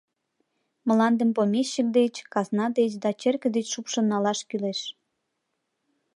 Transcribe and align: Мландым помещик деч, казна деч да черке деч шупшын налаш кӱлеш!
Мландым 0.87 1.29
помещик 1.37 1.87
деч, 1.99 2.15
казна 2.33 2.65
деч 2.77 2.91
да 3.03 3.09
черке 3.21 3.47
деч 3.55 3.65
шупшын 3.73 4.05
налаш 4.11 4.39
кӱлеш! 4.49 4.79